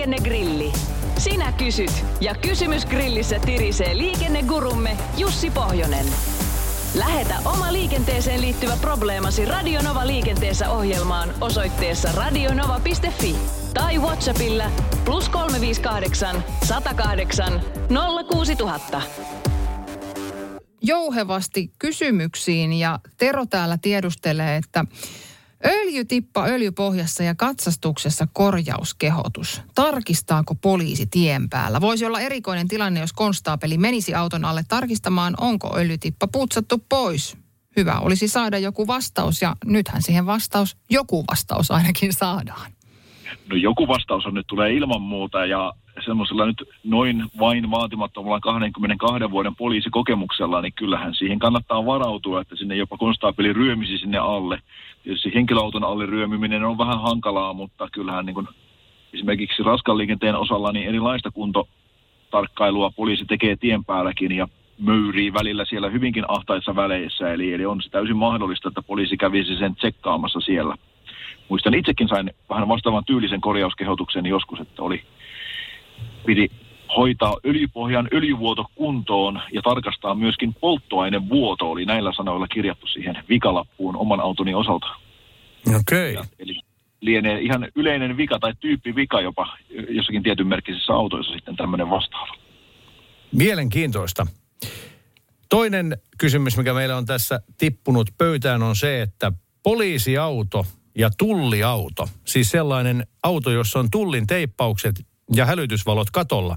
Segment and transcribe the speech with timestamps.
[0.00, 0.72] liikennegrilli.
[1.18, 6.06] Sinä kysyt ja kysymys grillissä tirisee liikennegurumme Jussi Pohjonen.
[6.94, 13.36] Lähetä oma liikenteeseen liittyvä probleemasi Radionova liikenteessä ohjelmaan osoitteessa radionova.fi
[13.74, 14.70] tai Whatsappilla
[15.04, 17.60] plus 358 108
[18.32, 19.02] 06000.
[20.82, 24.84] jouhevasti kysymyksiin ja Tero täällä tiedustelee, että
[25.64, 29.62] öljytippa öljypohjassa ja katsastuksessa korjauskehotus.
[29.74, 31.80] Tarkistaako poliisi tien päällä?
[31.80, 37.36] Voisi olla erikoinen tilanne, jos konstaapeli menisi auton alle tarkistamaan, onko öljytippa putsattu pois.
[37.76, 42.70] Hyvä olisi saada joku vastaus ja nythän siihen vastaus, joku vastaus ainakin saadaan.
[43.50, 45.72] No joku vastaus on nyt tulee ilman muuta ja
[46.04, 52.76] semmoisella nyt noin vain vaatimattomalla 22 vuoden poliisikokemuksella, niin kyllähän siihen kannattaa varautua, että sinne
[52.76, 54.62] jopa konstaapeli ryömisi sinne alle.
[55.02, 58.48] Tietysti henkilöauton alle ryömiminen on vähän hankalaa, mutta kyllähän niin kuin
[59.14, 65.90] esimerkiksi raskan liikenteen osalla niin erilaista kuntotarkkailua poliisi tekee tien päälläkin ja möyrii välillä siellä
[65.90, 67.32] hyvinkin ahtaissa väleissä.
[67.32, 70.76] Eli, eli on se täysin mahdollista, että poliisi kävisi sen tsekkaamassa siellä.
[71.48, 75.02] Muistan itsekin sain vähän vastaavan tyylisen korjauskehotuksen joskus, että oli
[76.26, 76.50] piti
[76.96, 84.20] hoitaa öljypohjan öljyvuoto kuntoon ja tarkastaa myöskin polttoainevuoto, oli näillä sanoilla kirjattu siihen vikalappuun oman
[84.20, 84.86] autoni osalta.
[85.80, 86.12] Okei.
[86.12, 86.24] Okay.
[86.38, 86.60] Eli
[87.00, 89.56] lienee ihan yleinen vika tai tyyppi vika jopa
[89.88, 92.34] jossakin tietyn merkkisissä autoissa sitten tämmöinen vastaava.
[93.32, 94.26] Mielenkiintoista.
[95.48, 100.66] Toinen kysymys, mikä meillä on tässä tippunut pöytään, on se, että poliisiauto
[100.98, 106.56] ja tulliauto, siis sellainen auto, jossa on tullin teippaukset ja hälytysvalot katolla.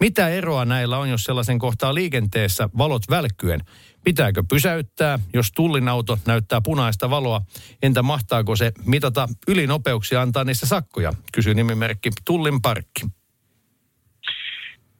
[0.00, 3.60] Mitä eroa näillä on, jos sellaisen kohtaa liikenteessä valot välkkyen?
[4.04, 7.40] Pitääkö pysäyttää, jos tullin auto näyttää punaista valoa?
[7.82, 11.12] Entä mahtaako se mitata ylinopeuksia antaa niistä sakkoja?
[11.32, 13.06] Kysyy nimimerkki Tullin Parkki.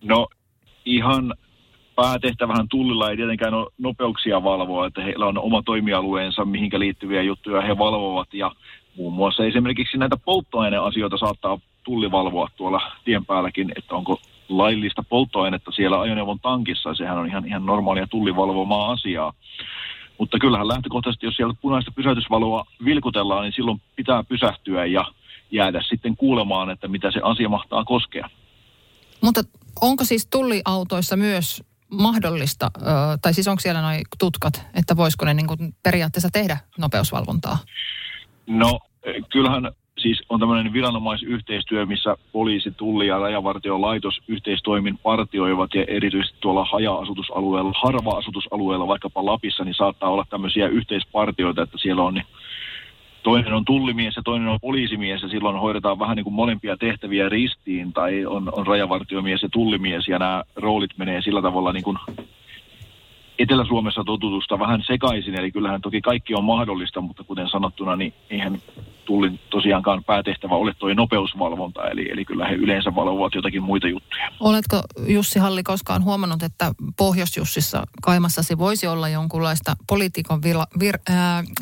[0.05, 0.29] No
[0.84, 1.34] ihan
[1.97, 7.60] päätehtävähän tullilla ei tietenkään ole nopeuksia valvoa, että heillä on oma toimialueensa, mihinkä liittyviä juttuja
[7.60, 8.50] he valvovat ja
[8.97, 15.71] muun muassa esimerkiksi näitä polttoaineasioita saattaa tulli valvoa tuolla tien päälläkin, että onko laillista polttoainetta
[15.71, 16.94] siellä ajoneuvon tankissa.
[16.94, 19.33] Sehän on ihan, ihan normaalia tullivalvomaa asiaa.
[20.19, 25.04] Mutta kyllähän lähtökohtaisesti, jos siellä punaista pysäytysvaloa vilkutellaan, niin silloin pitää pysähtyä ja
[25.50, 28.31] jäädä sitten kuulemaan, että mitä se asia mahtaa koskea.
[29.21, 29.41] Mutta
[29.81, 31.62] onko siis tulliautoissa myös
[32.03, 32.71] mahdollista,
[33.22, 37.59] tai siis onko siellä noin tutkat, että voisiko ne niin kuin periaatteessa tehdä nopeusvalvontaa?
[38.47, 38.81] No
[39.32, 46.65] kyllähän siis on tämmöinen viranomaisyhteistyö, missä poliisi, tulli ja rajavartiolaitos yhteistoimin partioivat ja erityisesti tuolla
[46.65, 52.27] haja-asutusalueella, harva-asutusalueella, vaikkapa Lapissa, niin saattaa olla tämmöisiä yhteispartioita, että siellä on niin
[53.25, 57.29] toinen on tullimies ja toinen on poliisimies ja silloin hoidetaan vähän niin kuin molempia tehtäviä
[57.29, 61.99] ristiin tai on, on rajavartiomies ja tullimies ja nämä roolit menee sillä tavalla niin kuin
[63.39, 68.59] Etelä-Suomessa totutusta vähän sekaisin, eli kyllähän toki kaikki on mahdollista, mutta kuten sanottuna, niin eihän
[69.04, 74.28] tullin tosiaankaan päätehtävä ole tuo nopeusvalvonta, eli, eli kyllä he yleensä valvovat jotakin muita juttuja.
[74.41, 81.16] Oletko Jussi Halli koskaan huomannut, että Pohjois-Jussissa Kaimassasi voisi olla jonkunlaista poliitikon vila, vir, äh,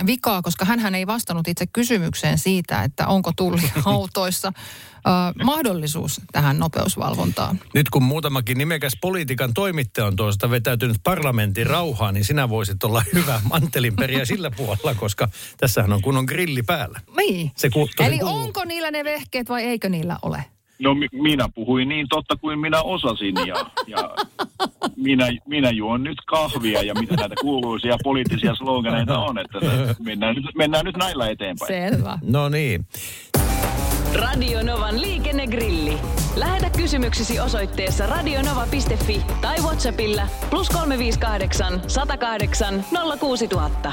[0.06, 6.58] vikaa, koska hän ei vastannut itse kysymykseen siitä, että onko tulli autoissa äh, mahdollisuus tähän
[6.58, 7.60] nopeusvalvontaan.
[7.74, 13.02] Nyt kun muutamakin nimekäs politiikan toimittaja on tuosta vetäytynyt parlamentin rauhaan, niin sinä voisit olla
[13.14, 17.00] hyvä mantelinperiä sillä puolella, koska tässähän on kunnon grilli päällä.
[17.16, 17.31] Niin.
[17.56, 18.36] Se ku, Eli kuuluu.
[18.38, 20.44] onko niillä ne vehkeet vai eikö niillä ole?
[20.78, 24.14] No mi- minä puhuin niin totta kuin minä osasin ja, ja
[24.96, 29.58] minä, minä juon nyt kahvia ja mitä näitä kuuluisia poliittisia sloganeita on, että
[30.02, 31.68] mennään nyt, mennään nyt näillä eteenpäin.
[31.68, 32.18] Selvä.
[32.22, 32.86] No niin.
[34.14, 35.98] Radio Novan liikennegrilli.
[36.36, 42.84] Lähetä kysymyksesi osoitteessa radionova.fi tai Whatsappilla plus 358 108
[43.20, 43.92] 06000.